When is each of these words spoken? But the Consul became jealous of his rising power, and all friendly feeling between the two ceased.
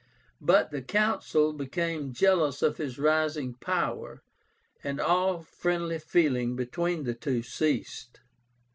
But 0.41 0.71
the 0.71 0.81
Consul 0.81 1.53
became 1.53 2.11
jealous 2.11 2.63
of 2.63 2.77
his 2.77 2.97
rising 2.97 3.53
power, 3.61 4.23
and 4.83 4.99
all 4.99 5.43
friendly 5.43 5.99
feeling 5.99 6.55
between 6.55 7.03
the 7.03 7.13
two 7.13 7.43
ceased. 7.43 8.19